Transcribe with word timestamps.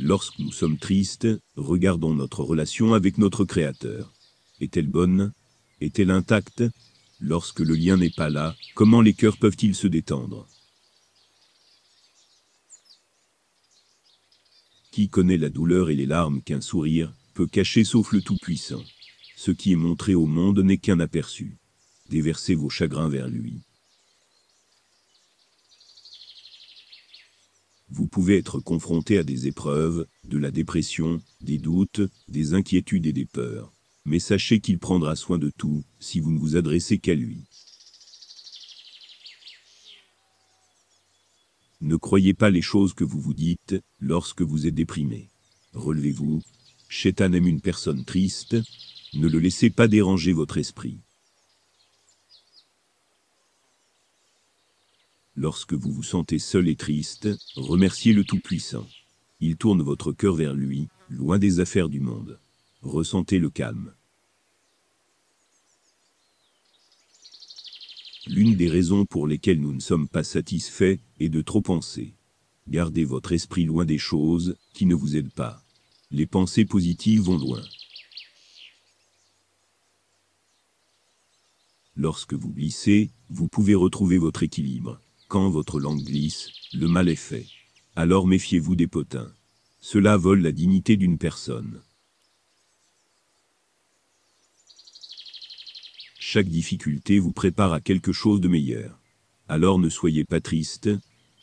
Lorsque 0.00 0.38
nous 0.38 0.52
sommes 0.52 0.78
tristes, 0.78 1.26
regardons 1.56 2.14
notre 2.14 2.44
relation 2.44 2.94
avec 2.94 3.18
notre 3.18 3.44
Créateur. 3.44 4.12
Est-elle 4.60 4.86
bonne? 4.86 5.32
Est-elle 5.80 6.12
intacte? 6.12 6.62
Lorsque 7.18 7.60
le 7.60 7.74
lien 7.74 7.96
n'est 7.96 8.10
pas 8.10 8.30
là, 8.30 8.54
comment 8.76 9.00
les 9.00 9.12
cœurs 9.12 9.38
peuvent-ils 9.38 9.74
se 9.74 9.88
détendre? 9.88 10.46
Qui 14.92 15.08
connaît 15.08 15.36
la 15.36 15.48
douleur 15.48 15.90
et 15.90 15.96
les 15.96 16.06
larmes 16.06 16.42
qu'un 16.42 16.60
sourire 16.60 17.12
peut 17.34 17.48
cacher 17.48 17.82
sauf 17.82 18.12
le 18.12 18.22
Tout-Puissant? 18.22 18.84
Ce 19.36 19.50
qui 19.50 19.72
est 19.72 19.76
montré 19.76 20.14
au 20.14 20.26
monde 20.26 20.60
n'est 20.60 20.78
qu'un 20.78 21.00
aperçu. 21.00 21.56
Déversez 22.08 22.54
vos 22.54 22.70
chagrins 22.70 23.08
vers 23.08 23.28
lui. 23.28 23.62
Vous 27.98 28.06
pouvez 28.06 28.36
être 28.38 28.60
confronté 28.60 29.18
à 29.18 29.24
des 29.24 29.48
épreuves, 29.48 30.06
de 30.22 30.38
la 30.38 30.52
dépression, 30.52 31.20
des 31.40 31.58
doutes, 31.58 32.00
des 32.28 32.54
inquiétudes 32.54 33.06
et 33.06 33.12
des 33.12 33.24
peurs. 33.24 33.72
Mais 34.04 34.20
sachez 34.20 34.60
qu'il 34.60 34.78
prendra 34.78 35.16
soin 35.16 35.36
de 35.36 35.50
tout, 35.50 35.82
si 35.98 36.20
vous 36.20 36.30
ne 36.30 36.38
vous 36.38 36.54
adressez 36.54 36.98
qu'à 36.98 37.16
lui. 37.16 37.42
Ne 41.80 41.96
croyez 41.96 42.34
pas 42.34 42.50
les 42.50 42.62
choses 42.62 42.94
que 42.94 43.02
vous 43.02 43.20
vous 43.20 43.34
dites, 43.34 43.74
lorsque 43.98 44.42
vous 44.42 44.68
êtes 44.68 44.76
déprimé. 44.76 45.28
Relevez-vous. 45.72 46.40
Chétan 46.88 47.32
aime 47.32 47.48
une 47.48 47.60
personne 47.60 48.04
triste. 48.04 48.56
Ne 49.14 49.26
le 49.26 49.40
laissez 49.40 49.70
pas 49.70 49.88
déranger 49.88 50.32
votre 50.32 50.58
esprit. 50.58 51.00
Lorsque 55.40 55.74
vous 55.74 55.92
vous 55.92 56.02
sentez 56.02 56.40
seul 56.40 56.66
et 56.66 56.74
triste, 56.74 57.28
remerciez 57.54 58.12
le 58.12 58.24
Tout-Puissant. 58.24 58.84
Il 59.38 59.56
tourne 59.56 59.82
votre 59.82 60.10
cœur 60.10 60.34
vers 60.34 60.52
lui, 60.52 60.88
loin 61.10 61.38
des 61.38 61.60
affaires 61.60 61.88
du 61.88 62.00
monde. 62.00 62.40
Ressentez 62.82 63.38
le 63.38 63.48
calme. 63.48 63.94
L'une 68.26 68.56
des 68.56 68.68
raisons 68.68 69.06
pour 69.06 69.28
lesquelles 69.28 69.60
nous 69.60 69.72
ne 69.72 69.78
sommes 69.78 70.08
pas 70.08 70.24
satisfaits 70.24 70.98
est 71.20 71.28
de 71.28 71.40
trop 71.40 71.60
penser. 71.60 72.14
Gardez 72.66 73.04
votre 73.04 73.30
esprit 73.30 73.64
loin 73.64 73.84
des 73.84 73.96
choses 73.96 74.56
qui 74.74 74.86
ne 74.86 74.96
vous 74.96 75.16
aident 75.16 75.32
pas. 75.32 75.62
Les 76.10 76.26
pensées 76.26 76.64
positives 76.64 77.20
vont 77.20 77.38
loin. 77.38 77.62
Lorsque 81.94 82.34
vous 82.34 82.50
glissez, 82.50 83.12
vous 83.30 83.46
pouvez 83.46 83.76
retrouver 83.76 84.18
votre 84.18 84.42
équilibre. 84.42 85.00
Quand 85.28 85.50
votre 85.50 85.78
langue 85.78 86.02
glisse, 86.02 86.48
le 86.72 86.88
mal 86.88 87.10
est 87.10 87.14
fait. 87.14 87.46
Alors 87.94 88.26
méfiez-vous 88.26 88.74
des 88.76 88.86
potins. 88.86 89.30
Cela 89.78 90.16
vole 90.16 90.40
la 90.40 90.52
dignité 90.52 90.96
d'une 90.96 91.18
personne. 91.18 91.82
Chaque 96.18 96.48
difficulté 96.48 97.18
vous 97.18 97.32
prépare 97.32 97.74
à 97.74 97.80
quelque 97.82 98.10
chose 98.12 98.40
de 98.40 98.48
meilleur. 98.48 98.98
Alors 99.48 99.78
ne 99.78 99.90
soyez 99.90 100.24
pas 100.24 100.40
triste. 100.40 100.88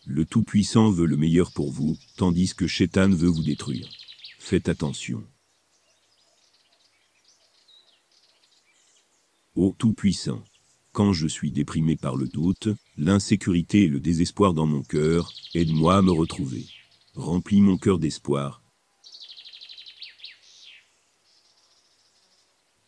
Le 0.07 0.25
Tout-Puissant 0.25 0.89
veut 0.89 1.05
le 1.05 1.17
meilleur 1.17 1.51
pour 1.51 1.71
vous, 1.71 1.95
tandis 2.17 2.55
que 2.55 2.65
Chétan 2.65 3.09
veut 3.09 3.29
vous 3.29 3.43
détruire. 3.43 3.87
Faites 4.39 4.67
attention. 4.67 5.23
Ô 9.55 9.75
Tout-Puissant, 9.77 10.43
quand 10.95 11.11
je 11.11 11.27
suis 11.27 11.51
déprimé 11.51 11.97
par 11.97 12.15
le 12.15 12.25
doute, 12.25 12.69
l'insécurité 12.97 13.83
et 13.83 13.87
le 13.89 13.99
désespoir 13.99 14.53
dans 14.53 14.65
mon 14.65 14.81
cœur, 14.81 15.33
aide-moi 15.53 15.97
à 15.97 16.01
me 16.01 16.11
retrouver. 16.11 16.65
Remplis 17.15 17.59
mon 17.59 17.77
cœur 17.77 17.99
d'espoir. 17.99 18.63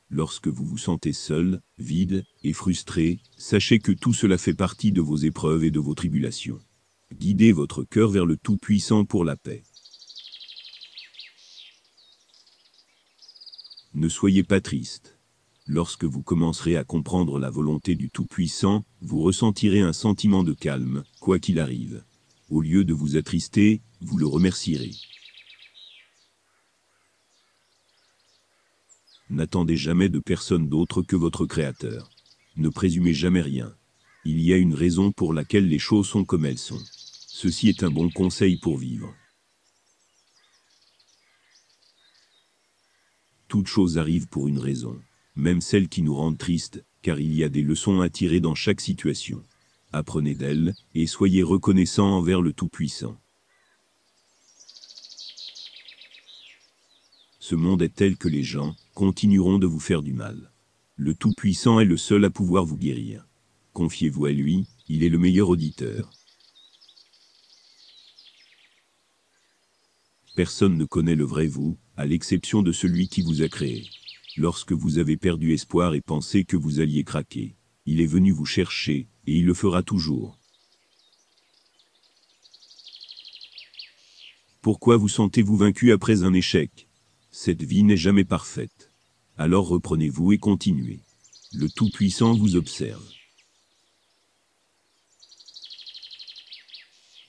Lorsque 0.09 0.47
vous 0.47 0.63
vous 0.65 0.77
sentez 0.77 1.11
seul, 1.11 1.61
vide 1.79 2.23
et 2.45 2.53
frustré, 2.53 3.19
sachez 3.35 3.79
que 3.79 3.91
tout 3.91 4.13
cela 4.13 4.37
fait 4.37 4.53
partie 4.53 4.93
de 4.93 5.01
vos 5.01 5.17
épreuves 5.17 5.65
et 5.65 5.71
de 5.71 5.79
vos 5.79 5.93
tribulations. 5.93 6.59
Guidez 7.11 7.51
votre 7.51 7.83
cœur 7.83 8.09
vers 8.09 8.25
le 8.25 8.37
Tout-Puissant 8.37 9.03
pour 9.03 9.25
la 9.25 9.35
paix. 9.35 9.63
Ne 13.95 14.07
soyez 14.07 14.43
pas 14.43 14.61
triste. 14.61 15.16
Lorsque 15.69 16.05
vous 16.05 16.23
commencerez 16.23 16.77
à 16.77 16.85
comprendre 16.85 17.39
la 17.39 17.49
volonté 17.49 17.95
du 17.95 18.09
Tout-Puissant, 18.09 18.85
vous 19.01 19.19
ressentirez 19.19 19.81
un 19.81 19.91
sentiment 19.91 20.45
de 20.45 20.53
calme, 20.53 21.03
quoi 21.19 21.39
qu'il 21.39 21.59
arrive. 21.59 22.05
Au 22.49 22.61
lieu 22.61 22.85
de 22.85 22.93
vous 22.93 23.17
attrister, 23.17 23.81
vous 23.99 24.17
le 24.17 24.25
remercierez. 24.25 24.91
N'attendez 29.29 29.75
jamais 29.75 30.07
de 30.07 30.19
personne 30.19 30.69
d'autre 30.69 31.01
que 31.01 31.17
votre 31.17 31.45
Créateur. 31.45 32.09
Ne 32.55 32.69
présumez 32.69 33.13
jamais 33.13 33.41
rien. 33.41 33.75
Il 34.23 34.39
y 34.39 34.53
a 34.53 34.57
une 34.57 34.73
raison 34.73 35.11
pour 35.11 35.33
laquelle 35.33 35.67
les 35.67 35.79
choses 35.79 36.07
sont 36.07 36.23
comme 36.23 36.45
elles 36.45 36.57
sont. 36.57 36.81
Ceci 37.27 37.67
est 37.67 37.83
un 37.83 37.91
bon 37.91 38.09
conseil 38.09 38.57
pour 38.57 38.77
vivre. 38.77 39.13
Toute 43.49 43.67
chose 43.67 43.97
arrive 43.97 44.27
pour 44.29 44.47
une 44.47 44.59
raison 44.59 44.97
même 45.37 45.61
celles 45.61 45.87
qui 45.87 46.01
nous 46.01 46.15
rendent 46.15 46.37
tristes, 46.37 46.83
car 47.03 47.19
il 47.19 47.33
y 47.33 47.43
a 47.43 47.49
des 47.49 47.61
leçons 47.61 48.01
à 48.01 48.09
tirer 48.09 48.39
dans 48.39 48.55
chaque 48.55 48.81
situation. 48.81 49.43
Apprenez 49.93 50.33
d'elles, 50.33 50.73
et 50.95 51.05
soyez 51.05 51.43
reconnaissants 51.43 52.09
envers 52.09 52.41
le 52.41 52.53
Tout-Puissant. 52.53 53.15
Ce 57.39 57.55
monde 57.55 57.81
est 57.81 57.95
tel 57.95 58.17
que 58.17 58.27
les 58.27 58.43
gens 58.43 58.75
continueront 58.93 59.59
de 59.59 59.67
vous 59.67 59.79
faire 59.79 60.01
du 60.01 60.11
mal. 60.11 60.51
Le 60.95 61.13
Tout-Puissant 61.13 61.79
est 61.79 61.85
le 61.85 61.97
seul 61.97 62.25
à 62.25 62.29
pouvoir 62.29 62.65
vous 62.65 62.75
guérir. 62.75 63.25
Confiez-vous 63.73 64.25
à 64.25 64.31
lui, 64.31 64.65
il 64.89 65.03
est 65.03 65.09
le 65.09 65.19
meilleur 65.19 65.49
auditeur. 65.49 66.09
Personne 70.35 70.77
ne 70.77 70.85
connaît 70.85 71.15
le 71.15 71.25
vrai 71.25 71.47
vous, 71.47 71.77
à 71.95 72.05
l'exception 72.05 72.63
de 72.63 72.71
celui 72.71 73.07
qui 73.07 73.21
vous 73.21 73.43
a 73.43 73.47
créé 73.47 73.87
lorsque 74.37 74.73
vous 74.73 74.99
avez 74.99 75.17
perdu 75.17 75.53
espoir 75.53 75.93
et 75.93 76.01
pensé 76.01 76.45
que 76.45 76.57
vous 76.57 76.79
alliez 76.79 77.03
craquer. 77.03 77.55
Il 77.85 78.01
est 78.01 78.07
venu 78.07 78.31
vous 78.31 78.45
chercher, 78.45 79.07
et 79.25 79.35
il 79.35 79.45
le 79.45 79.53
fera 79.53 79.83
toujours. 79.83 80.37
Pourquoi 84.61 84.97
vous 84.97 85.09
sentez-vous 85.09 85.57
vaincu 85.57 85.91
après 85.91 86.23
un 86.23 86.33
échec? 86.33 86.87
Cette 87.31 87.63
vie 87.63 87.83
n'est 87.83 87.97
jamais 87.97 88.25
parfaite. 88.25 88.91
Alors 89.37 89.67
reprenez-vous 89.67 90.33
et 90.33 90.37
continuez. 90.37 90.99
Le 91.53 91.69
Tout-Puissant 91.69 92.33
vous 92.33 92.55
observe. 92.55 93.07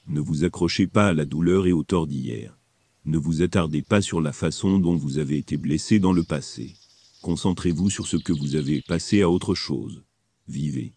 Ne 0.09 0.21
vous 0.21 0.45
accrochez 0.45 0.87
pas 0.87 1.09
à 1.09 1.13
la 1.13 1.27
douleur 1.27 1.67
et 1.67 1.73
au 1.73 1.85
tort 1.85 2.07
d'hier. 2.07 2.57
Ne 3.05 3.19
vous 3.19 3.43
attardez 3.43 3.83
pas 3.83 4.03
sur 4.03 4.21
la 4.21 4.33
façon 4.33 4.79
dont 4.79 4.97
vous 4.97 5.19
avez 5.19 5.37
été 5.37 5.57
blessé 5.57 5.99
dans 5.99 6.13
le 6.13 6.25
passé. 6.25 6.75
Concentrez-vous 7.23 7.91
sur 7.91 8.07
ce 8.07 8.17
que 8.17 8.33
vous 8.33 8.55
avez 8.55 8.81
passé 8.83 9.23
à 9.23 9.31
autre 9.31 9.55
chose. 9.55 10.03
Vivez. 10.47 10.93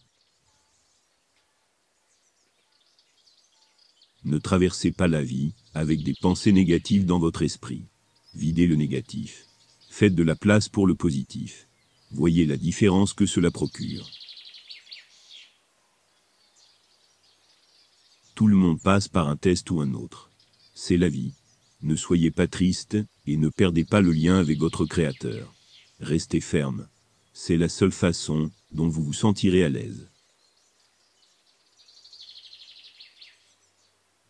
Ne 4.24 4.38
traversez 4.38 4.92
pas 4.92 5.08
la 5.08 5.22
vie 5.22 5.52
avec 5.74 6.04
des 6.04 6.14
pensées 6.14 6.52
négatives 6.52 7.06
dans 7.06 7.18
votre 7.18 7.42
esprit. 7.42 7.86
Videz 8.34 8.66
le 8.66 8.76
négatif. 8.76 9.46
Faites 9.90 10.14
de 10.14 10.22
la 10.22 10.36
place 10.36 10.68
pour 10.68 10.86
le 10.86 10.94
positif. 10.94 11.66
Voyez 12.12 12.46
la 12.46 12.56
différence 12.56 13.14
que 13.14 13.26
cela 13.26 13.50
procure. 13.50 14.08
Tout 18.36 18.46
le 18.46 18.56
monde 18.56 18.80
passe 18.80 19.08
par 19.08 19.28
un 19.28 19.36
test 19.36 19.70
ou 19.70 19.80
un 19.80 19.92
autre. 19.92 20.30
C'est 20.74 20.96
la 20.96 21.08
vie. 21.08 21.34
Ne 21.82 21.96
soyez 21.96 22.30
pas 22.30 22.46
triste, 22.46 22.96
et 23.26 23.36
ne 23.36 23.48
perdez 23.48 23.84
pas 23.84 24.00
le 24.00 24.12
lien 24.12 24.38
avec 24.38 24.58
votre 24.58 24.86
Créateur. 24.86 25.52
Restez 26.02 26.40
ferme. 26.40 26.88
C'est 27.32 27.56
la 27.56 27.68
seule 27.68 27.92
façon 27.92 28.50
dont 28.72 28.88
vous 28.88 29.04
vous 29.04 29.12
sentirez 29.12 29.62
à 29.62 29.68
l'aise. 29.68 30.08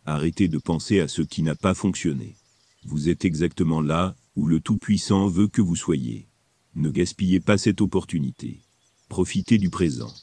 Arrêtez 0.05 0.47
de 0.47 0.59
penser 0.59 0.99
à 0.99 1.07
ce 1.07 1.23
qui 1.23 1.41
n'a 1.41 1.55
pas 1.55 1.73
fonctionné. 1.73 2.35
Vous 2.83 3.09
êtes 3.09 3.25
exactement 3.25 3.81
là 3.81 4.15
où 4.35 4.45
le 4.45 4.59
Tout-Puissant 4.59 5.27
veut 5.27 5.47
que 5.47 5.63
vous 5.63 5.75
soyez. 5.75 6.27
Ne 6.75 6.91
gaspillez 6.91 7.39
pas 7.39 7.57
cette 7.57 7.81
opportunité. 7.81 8.61
Profitez 9.09 9.57
du 9.57 9.71
présent. 9.71 10.13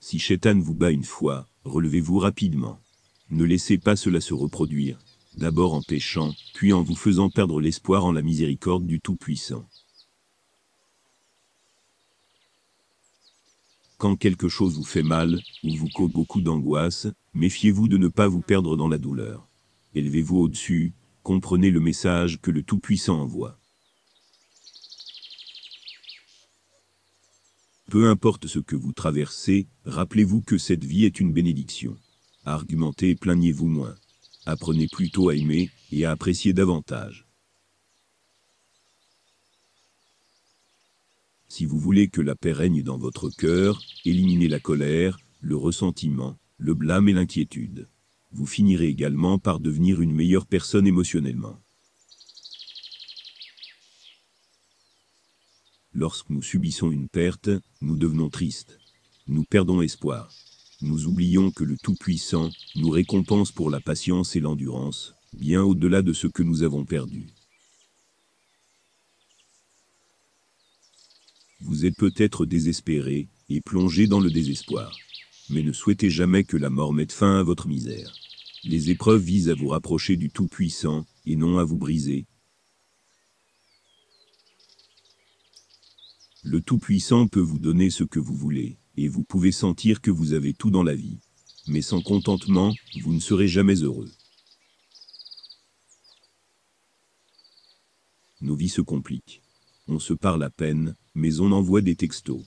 Si 0.00 0.18
Chétan 0.18 0.58
vous 0.58 0.74
bat 0.74 0.90
une 0.90 1.04
fois, 1.04 1.46
relevez-vous 1.64 2.18
rapidement. 2.18 2.80
Ne 3.28 3.44
laissez 3.44 3.76
pas 3.76 3.96
cela 3.96 4.22
se 4.22 4.32
reproduire, 4.32 4.98
d'abord 5.36 5.74
en 5.74 5.82
péchant, 5.82 6.34
puis 6.54 6.72
en 6.72 6.82
vous 6.82 6.96
faisant 6.96 7.30
perdre 7.30 7.60
l'espoir 7.60 8.04
en 8.04 8.12
la 8.12 8.22
miséricorde 8.22 8.86
du 8.86 9.00
Tout-Puissant. 9.00 9.68
Quand 13.98 14.16
quelque 14.16 14.48
chose 14.48 14.76
vous 14.76 14.84
fait 14.84 15.02
mal, 15.02 15.40
ou 15.64 15.74
vous 15.74 15.88
cause 15.88 16.12
beaucoup 16.12 16.42
d'angoisse, 16.42 17.06
méfiez-vous 17.34 17.88
de 17.88 17.96
ne 17.96 18.08
pas 18.08 18.28
vous 18.28 18.42
perdre 18.42 18.76
dans 18.76 18.88
la 18.88 18.98
douleur. 18.98 19.48
Élevez-vous 19.94 20.36
au-dessus, 20.36 20.92
comprenez 21.22 21.70
le 21.70 21.80
message 21.80 22.40
que 22.40 22.50
le 22.50 22.62
Tout-Puissant 22.62 23.20
envoie. 23.20 23.58
Peu 27.88 28.10
importe 28.10 28.48
ce 28.48 28.58
que 28.58 28.76
vous 28.76 28.92
traversez, 28.92 29.68
rappelez-vous 29.84 30.42
que 30.42 30.58
cette 30.58 30.84
vie 30.84 31.04
est 31.04 31.20
une 31.20 31.32
bénédiction. 31.32 31.96
Argumentez 32.44 33.10
et 33.10 33.14
plaignez-vous 33.14 33.66
moins. 33.66 33.94
Apprenez 34.48 34.86
plutôt 34.86 35.28
à 35.28 35.34
aimer 35.34 35.70
et 35.90 36.04
à 36.04 36.12
apprécier 36.12 36.52
davantage. 36.52 37.26
Si 41.48 41.64
vous 41.64 41.80
voulez 41.80 42.06
que 42.08 42.20
la 42.20 42.36
paix 42.36 42.52
règne 42.52 42.84
dans 42.84 42.96
votre 42.96 43.28
cœur, 43.28 43.82
éliminez 44.04 44.46
la 44.46 44.60
colère, 44.60 45.18
le 45.40 45.56
ressentiment, 45.56 46.36
le 46.58 46.74
blâme 46.74 47.08
et 47.08 47.12
l'inquiétude. 47.12 47.88
Vous 48.30 48.46
finirez 48.46 48.86
également 48.86 49.38
par 49.40 49.58
devenir 49.58 50.00
une 50.00 50.14
meilleure 50.14 50.46
personne 50.46 50.86
émotionnellement. 50.86 51.58
Lorsque 55.92 56.30
nous 56.30 56.42
subissons 56.42 56.92
une 56.92 57.08
perte, 57.08 57.50
nous 57.80 57.96
devenons 57.96 58.28
tristes. 58.28 58.78
Nous 59.26 59.42
perdons 59.42 59.80
espoir. 59.80 60.30
Nous 60.82 61.06
oublions 61.06 61.50
que 61.50 61.64
le 61.64 61.78
Tout-Puissant 61.78 62.50
nous 62.74 62.90
récompense 62.90 63.50
pour 63.50 63.70
la 63.70 63.80
patience 63.80 64.36
et 64.36 64.40
l'endurance, 64.40 65.14
bien 65.32 65.62
au-delà 65.62 66.02
de 66.02 66.12
ce 66.12 66.26
que 66.26 66.42
nous 66.42 66.62
avons 66.62 66.84
perdu. 66.84 67.28
Vous 71.60 71.86
êtes 71.86 71.96
peut-être 71.96 72.44
désespéré 72.44 73.28
et 73.48 73.62
plongé 73.62 74.06
dans 74.06 74.20
le 74.20 74.30
désespoir. 74.30 74.94
Mais 75.48 75.62
ne 75.62 75.72
souhaitez 75.72 76.10
jamais 76.10 76.44
que 76.44 76.58
la 76.58 76.68
mort 76.68 76.92
mette 76.92 77.12
fin 77.12 77.38
à 77.38 77.42
votre 77.42 77.68
misère. 77.68 78.12
Les 78.64 78.90
épreuves 78.90 79.22
visent 79.22 79.48
à 79.48 79.54
vous 79.54 79.68
rapprocher 79.68 80.16
du 80.16 80.28
Tout-Puissant 80.28 81.06
et 81.24 81.36
non 81.36 81.58
à 81.58 81.64
vous 81.64 81.78
briser. 81.78 82.26
Le 86.42 86.60
Tout-Puissant 86.60 87.28
peut 87.28 87.40
vous 87.40 87.58
donner 87.58 87.90
ce 87.90 88.04
que 88.04 88.18
vous 88.18 88.34
voulez, 88.34 88.76
et 88.96 89.08
vous 89.08 89.24
pouvez 89.24 89.52
sentir 89.52 90.00
que 90.00 90.10
vous 90.10 90.32
avez 90.32 90.54
tout 90.54 90.70
dans 90.70 90.82
la 90.82 90.94
vie. 90.94 91.18
Mais 91.68 91.82
sans 91.82 92.00
contentement, 92.00 92.74
vous 93.02 93.12
ne 93.12 93.20
serez 93.20 93.48
jamais 93.48 93.74
heureux. 93.74 94.10
Nos 98.40 98.54
vies 98.54 98.68
se 98.68 98.82
compliquent. 98.82 99.42
On 99.88 99.98
se 99.98 100.12
parle 100.12 100.42
à 100.42 100.50
peine, 100.50 100.96
mais 101.14 101.40
on 101.40 101.52
envoie 101.52 101.80
des 101.80 101.96
textos. 101.96 102.44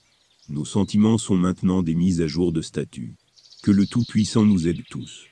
Nos 0.48 0.66
sentiments 0.66 1.18
sont 1.18 1.38
maintenant 1.38 1.84
des 1.84 1.96
mises 1.96 2.22
à 2.22 2.28
jour 2.28 2.52
de 2.52 2.62
statut. 2.62 3.16
Que 3.64 3.72
le 3.72 3.86
Tout-Puissant 3.86 4.46
nous 4.46 4.68
aide 4.68 4.84
tous. 4.90 5.26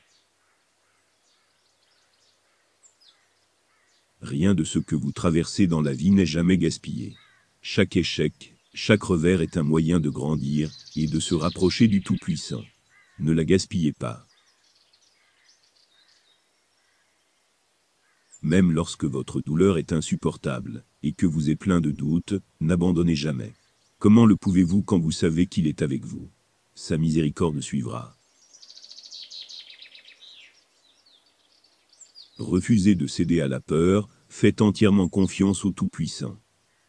Rien 4.21 4.53
de 4.55 4.63
ce 4.63 4.79
que 4.79 4.95
vous 4.95 5.11
traversez 5.11 5.67
dans 5.67 5.81
la 5.81 5.93
vie 5.93 6.11
n'est 6.11 6.25
jamais 6.25 6.57
gaspillé. 6.57 7.15
Chaque 7.61 7.95
échec, 7.95 8.56
chaque 8.77 9.01
revers 9.01 9.41
est 9.41 9.57
un 9.57 9.63
moyen 9.63 9.99
de 9.99 10.11
grandir 10.11 10.71
et 10.95 11.07
de 11.07 11.19
se 11.19 11.33
rapprocher 11.33 11.87
du 11.87 12.03
Tout-Puissant. 12.03 12.63
Ne 13.17 13.31
la 13.31 13.43
gaspillez 13.43 13.91
pas. 13.91 14.27
Même 18.43 18.71
lorsque 18.71 19.05
votre 19.05 19.41
douleur 19.41 19.79
est 19.79 19.93
insupportable, 19.93 20.85
et 21.01 21.13
que 21.13 21.25
vous 21.25 21.49
êtes 21.49 21.57
plein 21.57 21.81
de 21.81 21.89
doutes, 21.89 22.35
n'abandonnez 22.59 23.15
jamais. 23.15 23.55
Comment 23.97 24.27
le 24.27 24.35
pouvez-vous 24.35 24.83
quand 24.83 24.99
vous 24.99 25.11
savez 25.11 25.47
qu'il 25.47 25.65
est 25.65 25.81
avec 25.81 26.05
vous? 26.05 26.29
Sa 26.75 26.99
miséricorde 26.99 27.59
suivra. 27.61 28.15
Refusez 32.37 32.93
de 32.93 33.07
céder 33.07 33.41
à 33.41 33.47
la 33.47 33.59
peur, 33.59 34.07
faites 34.29 34.61
entièrement 34.61 35.09
confiance 35.09 35.65
au 35.65 35.71
Tout-Puissant. 35.71 36.37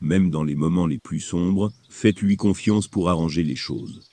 Même 0.00 0.30
dans 0.30 0.44
les 0.44 0.54
moments 0.54 0.86
les 0.86 0.98
plus 0.98 1.18
sombres, 1.18 1.72
faites-lui 1.88 2.36
confiance 2.36 2.86
pour 2.86 3.08
arranger 3.08 3.42
les 3.42 3.56
choses. 3.56 4.08